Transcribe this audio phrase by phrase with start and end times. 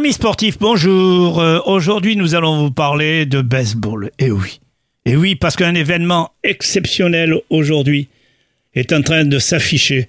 [0.00, 1.42] Amis sportifs, bonjour.
[1.42, 4.10] Euh, Aujourd'hui, nous allons vous parler de baseball.
[4.18, 4.58] Et oui.
[5.04, 8.08] Et oui, parce qu'un événement exceptionnel aujourd'hui
[8.72, 10.08] est en train de s'afficher.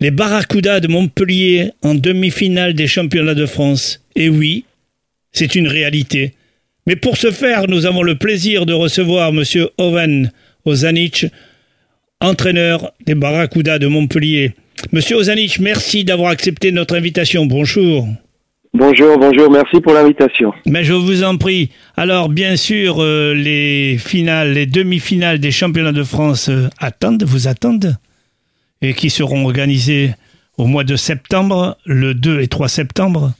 [0.00, 4.02] Les Barracudas de Montpellier en demi-finale des championnats de France.
[4.16, 4.64] Et oui,
[5.32, 6.32] c'est une réalité.
[6.86, 10.32] Mais pour ce faire, nous avons le plaisir de recevoir monsieur Owen
[10.64, 11.26] Ozanic,
[12.22, 14.54] entraîneur des Barracudas de Montpellier.
[14.92, 17.44] Monsieur Ozanic, merci d'avoir accepté notre invitation.
[17.44, 18.08] Bonjour.
[18.78, 20.52] Bonjour, bonjour, merci pour l'invitation.
[20.64, 21.72] Mais je vous en prie.
[21.96, 27.48] Alors, bien sûr, euh, les finales, les demi-finales des championnats de France euh, attendent, vous
[27.48, 27.96] attendent,
[28.80, 30.14] et qui seront organisées
[30.58, 33.32] au mois de septembre, le 2 et 3 septembre.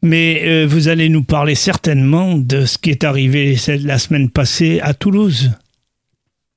[0.00, 4.80] Mais euh, vous allez nous parler certainement de ce qui est arrivé la semaine passée
[4.82, 5.50] à Toulouse.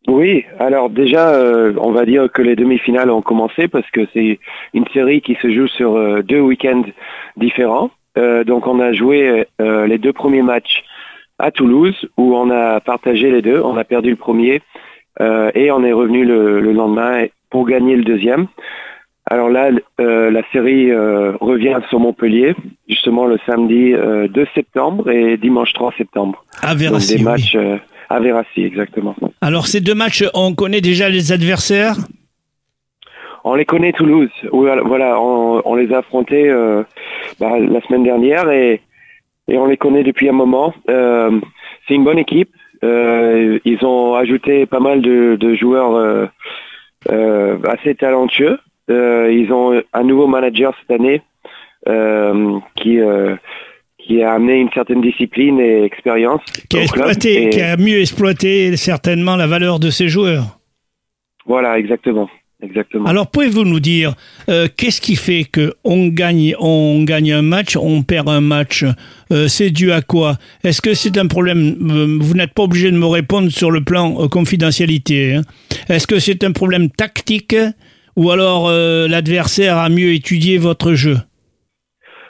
[0.08, 4.40] Oui, alors déjà, euh, on va dire que les demi-finales ont commencé parce que c'est
[4.74, 6.84] une série qui se joue sur euh, deux week-ends
[7.38, 7.90] différents.
[8.18, 10.84] Euh, donc on a joué les deux premiers matchs
[11.40, 13.62] à Toulouse où on a partagé les deux.
[13.62, 14.62] On a perdu le premier
[15.20, 18.48] et on est revenu le, le lendemain pour gagner le deuxième.
[19.30, 22.56] Alors là, la série revient sur Montpellier,
[22.88, 26.44] justement le samedi euh, 2 septembre et dimanche 3 septembre.
[26.62, 27.24] À Donc Verassi, des oui.
[27.24, 27.78] matchs euh,
[28.14, 29.16] à Verassi, exactement.
[29.42, 31.96] Alors, ces deux matchs, on connaît déjà les adversaires?
[33.44, 34.30] On les connaît Toulouse.
[34.52, 36.84] Voilà, on, on les a affrontés euh,
[37.40, 38.82] bah, la semaine dernière et,
[39.48, 40.74] et on les connaît depuis un moment.
[40.90, 41.40] Euh,
[41.88, 42.52] c'est une bonne équipe.
[42.84, 46.30] Euh, ils ont ajouté pas mal de, de joueurs
[47.74, 48.60] assez talentueux.
[48.90, 51.22] Ils ont un nouveau manager cette année
[52.76, 53.00] qui
[54.06, 58.02] qui a amené une certaine discipline et expérience qui a, exploité, Et qui a mieux
[58.02, 60.60] exploité certainement la valeur de ces joueurs.
[61.46, 62.30] Voilà, exactement,
[62.62, 63.06] exactement.
[63.06, 64.14] Alors pouvez-vous nous dire
[64.50, 68.86] euh, qu'est-ce qui fait que on gagne, on gagne un match, on perd un match
[69.32, 70.38] Euh, C'est dû à quoi?
[70.64, 73.82] Est-ce que c'est un problème euh, Vous n'êtes pas obligé de me répondre sur le
[73.84, 75.36] plan euh, confidentialité.
[75.36, 75.42] hein.
[75.90, 77.56] Est-ce que c'est un problème tactique
[78.16, 81.18] ou alors euh, l'adversaire a mieux étudié votre jeu?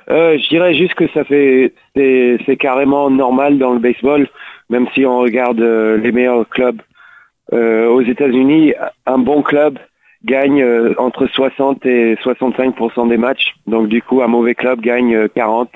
[0.10, 4.28] Euh, je dirais juste que ça fait c'est carrément normal dans le baseball,
[4.70, 6.82] même si on regarde euh, les meilleurs clubs
[7.52, 8.74] Euh, aux États-Unis,
[9.06, 9.78] un bon club
[10.24, 13.54] gagne euh, entre 60 et 65% des matchs.
[13.68, 15.70] Donc du coup, un mauvais club gagne euh, 40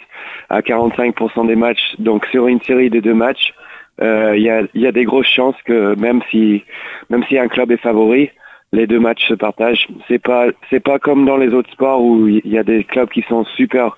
[0.49, 1.95] à 45% des matchs.
[1.99, 3.53] Donc sur une série de deux matchs,
[3.99, 6.63] il y, a, y a des grosses chances que même si
[7.09, 8.29] même si un club est favori,
[8.73, 9.87] les deux matchs se partagent.
[10.07, 13.09] C'est pas c'est pas comme dans les autres sports où il y a des clubs
[13.09, 13.97] qui sont super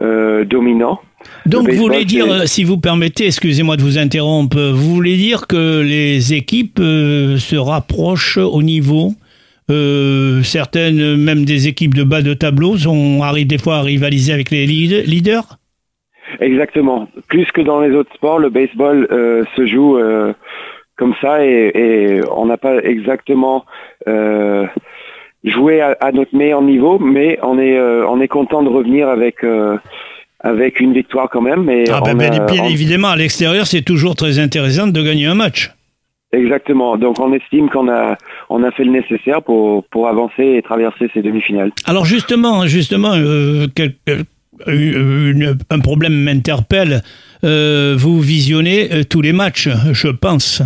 [0.00, 1.00] euh, dominants.
[1.46, 5.46] Donc vous voulez dire, euh, si vous permettez, excusez-moi de vous interrompre, vous voulez dire
[5.46, 9.12] que les équipes euh, se rapprochent au niveau
[9.70, 14.32] euh, certaines, même des équipes de bas de tableau, sont, arrivent des fois à rivaliser
[14.32, 15.58] avec les lead- leaders?
[16.40, 17.08] Exactement.
[17.28, 20.32] Plus que dans les autres sports, le baseball euh, se joue euh,
[20.96, 23.64] comme ça et, et on n'a pas exactement
[24.08, 24.66] euh,
[25.44, 29.08] joué à, à notre meilleur niveau, mais on est euh, on est content de revenir
[29.08, 29.76] avec euh,
[30.40, 31.68] avec une victoire quand même.
[31.70, 35.02] Et Ah ben, bien, a- bien on- évidemment, à l'extérieur, c'est toujours très intéressant de
[35.02, 35.70] gagner un match.
[36.32, 36.96] exactement.
[36.96, 38.16] Donc on estime qu'on a
[38.48, 41.70] on a fait le nécessaire pour pour avancer et traverser ces demi-finales.
[41.86, 43.12] Alors justement, justement,
[43.74, 43.96] quel-
[44.66, 47.02] une- un problème m'interpelle.
[47.44, 50.62] Euh, vous visionnez tous les matchs, je pense.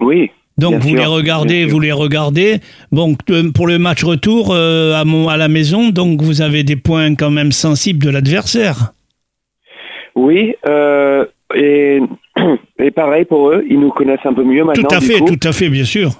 [0.00, 0.30] Oui.
[0.58, 2.60] Donc vous sûr, les regardez, vous les regardez.
[2.90, 6.62] Bon, euh, pour le match retour euh, à, mon, à la maison, donc vous avez
[6.62, 8.92] des points quand même sensibles de l'adversaire.
[10.14, 10.54] Oui.
[10.66, 12.00] euh, et
[12.78, 14.88] et pareil pour eux, ils nous connaissent un peu mieux maintenant.
[14.88, 16.10] Tout à fait, tout à fait, bien sûr.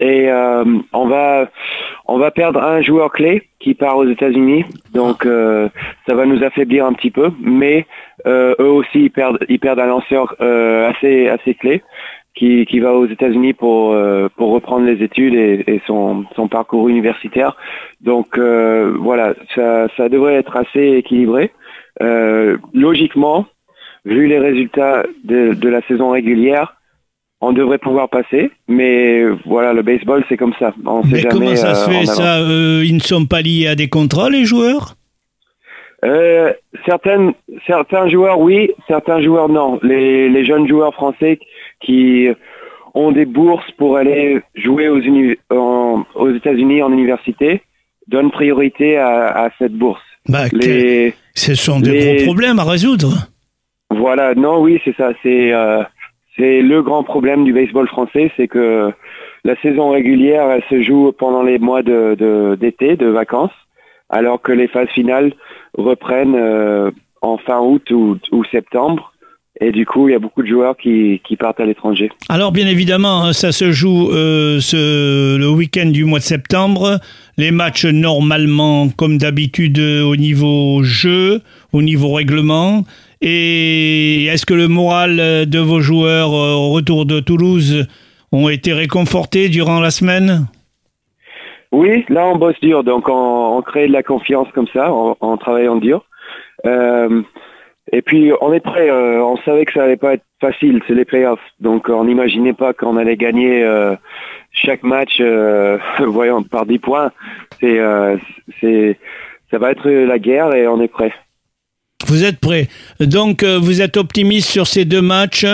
[0.00, 1.48] Et euh, on va
[2.06, 5.68] on va perdre un joueur clé qui part aux États-Unis, donc euh,
[6.08, 7.30] ça va nous affaiblir un petit peu.
[7.40, 7.86] Mais
[8.26, 11.82] eux aussi ils perdent ils perdent un lanceur assez assez clé
[12.38, 16.48] qui qui va aux États-Unis pour euh, pour reprendre les études et, et son son
[16.48, 17.56] parcours universitaire.
[18.00, 21.50] Donc euh, voilà, ça ça devrait être assez équilibré.
[22.00, 23.46] Euh, logiquement,
[24.04, 26.74] vu les résultats de, de la saison régulière,
[27.40, 30.72] on devrait pouvoir passer, mais voilà, le baseball, c'est comme ça.
[30.86, 31.34] On sait Mais jamais.
[31.34, 32.40] comment ça se fait ça
[32.84, 34.94] Ils ne sont pas liés à des contrats, les joueurs?
[36.04, 36.52] Euh,
[36.86, 37.32] certaines,
[37.66, 39.80] certains joueurs, oui, certains joueurs, non.
[39.82, 41.38] Les, les jeunes joueurs français
[41.80, 42.28] qui
[42.94, 47.62] ont des bourses pour aller jouer aux, uni- en- aux États-Unis en université
[48.06, 50.02] donnent priorité à, à cette bourse.
[50.28, 53.28] bah, Les, Ce sont de les- gros problèmes à résoudre.
[53.90, 55.10] Voilà, non, oui, c'est ça.
[55.22, 55.82] C'est euh,
[56.36, 58.92] c'est le grand problème du baseball français, c'est que
[59.44, 63.50] la saison régulière, elle se joue pendant les mois de de- d'été, de, vacances,
[64.10, 65.32] alors que les phases finales
[65.76, 66.90] reprennent euh,
[67.22, 69.12] en fin août ou, ou septembre.
[69.60, 72.10] Et du coup, il y a beaucoup de joueurs qui, qui partent à l'étranger.
[72.28, 77.00] Alors, bien évidemment, hein, ça se joue euh, ce, le week-end du mois de septembre.
[77.38, 81.40] Les matchs, normalement, comme d'habitude, au niveau jeu,
[81.72, 82.84] au niveau règlement.
[83.20, 85.16] Et est-ce que le moral
[85.48, 87.88] de vos joueurs euh, au retour de Toulouse
[88.30, 90.46] ont été réconfortés durant la semaine?
[91.72, 92.84] Oui, là, on bosse dur.
[92.84, 93.12] Donc, on,
[93.58, 96.04] on crée de la confiance comme ça, en, travaillant dur.
[96.64, 97.22] Euh,
[97.90, 98.88] et puis on est prêt.
[98.88, 100.80] Euh, on savait que ça allait pas être facile.
[100.86, 103.96] C'est les playoffs, donc on n'imaginait pas qu'on allait gagner euh,
[104.52, 105.20] chaque match,
[106.00, 107.10] voyons par 10 points.
[107.60, 107.80] C'est,
[108.60, 108.98] c'est,
[109.50, 111.12] ça va être la guerre et on est prêt.
[112.06, 112.68] Vous êtes prêt.
[113.00, 115.46] Donc vous êtes optimiste sur ces deux matchs.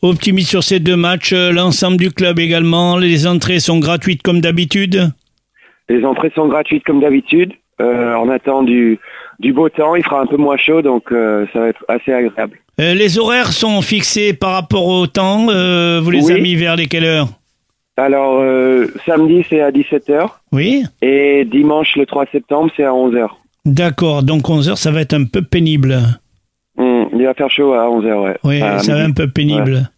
[0.00, 1.34] Optimiste sur ces deux matchs.
[1.34, 2.96] L'ensemble du club également.
[2.96, 5.12] Les entrées sont gratuites comme d'habitude?
[5.90, 7.52] Les entrées sont gratuites comme d'habitude.
[7.82, 8.98] Euh, on attend du,
[9.38, 12.12] du beau temps, il fera un peu moins chaud, donc euh, ça va être assez
[12.12, 12.58] agréable.
[12.80, 15.46] Euh, les horaires sont fixés par rapport au temps.
[15.46, 16.30] Vous les Oui.
[16.32, 17.28] avez mis vers les quelle heure
[17.96, 18.40] Alors,
[19.04, 23.26] samedi, c'est à 17h, Oui et dimanche, le 3 septembre, c'est à 11h.
[23.66, 25.98] D'accord, donc 11h, ça va être un peu pénible.
[26.78, 28.36] Hum, il va faire chaud à 11h, ouais.
[28.44, 29.10] Oui, À ça va midi.
[29.10, 29.90] un peu pénible.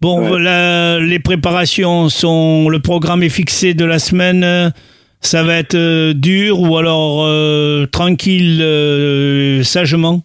[0.00, 0.28] Bon, Ouais.
[0.28, 2.68] voilà, les préparations sont.
[2.68, 4.72] Le programme est fixé de la semaine.
[5.26, 10.20] Ça va être euh, dur ou alors euh, tranquille, euh, sagement?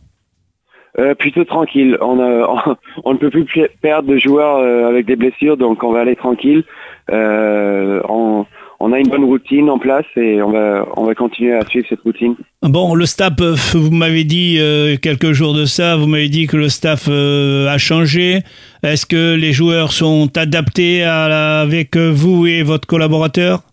[1.18, 1.98] Plutôt tranquille.
[2.01, 4.57] On, ne peut plus perdre de joueurs
[4.88, 6.63] avec des blessures, donc on va aller tranquille.
[7.09, 8.45] On,
[8.80, 11.88] on a une bonne routine en place et on va, on va continuer à suivre
[11.89, 12.36] cette routine.
[12.62, 13.33] Bon, le staff,
[13.74, 14.59] vous m'avez dit
[15.01, 18.42] quelques jours de ça, vous m'avez dit que le staff a changé.
[18.83, 23.63] Est-ce que les joueurs sont adaptés à avec vous et votre collaborateur?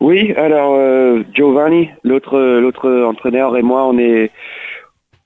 [0.00, 4.30] Oui, alors euh, Giovanni, l'autre l'autre entraîneur et moi, on est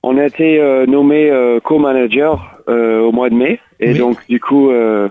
[0.01, 3.97] on a été euh, nommé euh, co-manager euh, au mois de mai et Oui.
[3.99, 5.07] donc du coup euh,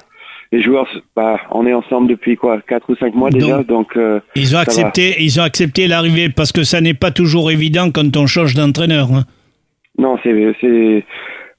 [0.50, 0.86] les joueurs,
[1.16, 4.52] bah, on est ensemble depuis quoi, quatre ou cinq mois déjà, Donc- donc euh, Ils
[4.54, 4.62] ont va.
[4.62, 8.54] accepté, ils ont accepté l'arrivée parce que ça n'est pas toujours évident quand on change
[8.54, 9.08] d'entraîneur.
[9.14, 9.22] hein.
[9.96, 11.04] non, c'est c'est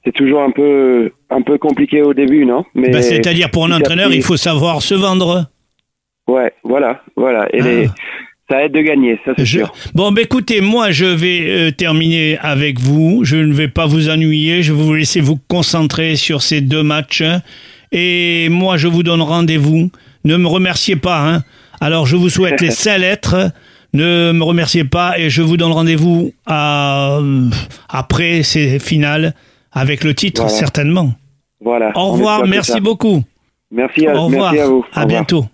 [0.05, 2.65] c'est toujours un peu un peu compliqué au début, non?
[2.75, 5.45] Mais Ben, C'est-à-dire pour un entraîneur, il faut savoir se vendre.
[6.27, 7.63] Ouais, voilà, voilà, et Ah.
[7.65, 7.89] les-
[8.49, 9.73] ça aide de gagner, ça c'est Je- sûr.
[9.95, 13.21] Bon, ben écoutez, moi je vais euh, terminer avec vous.
[13.23, 14.61] Je ne vais pas vous ennuyer.
[14.63, 17.23] Je vais vous laisser vous concentrer sur ces deux matchs.
[17.93, 19.89] Et moi, je vous donne rendez-vous.
[20.25, 21.19] Ne me remerciez pas.
[21.29, 21.43] Hein.
[21.79, 23.51] Alors, je vous souhaite les cinq lettres.
[23.93, 27.19] Ne me remerciez pas et je vous donne rendez-vous à,
[27.89, 29.33] après ces finales
[29.71, 30.57] avec le titre, Voilà.
[30.57, 31.13] certainement.
[31.61, 31.91] Voilà.
[31.95, 33.23] Au revoir, merci beaucoup.
[33.71, 34.51] Merci à, Au revoir.
[34.51, 34.79] merci à vous.
[34.79, 35.07] Au À revoir.
[35.07, 35.45] bientôt.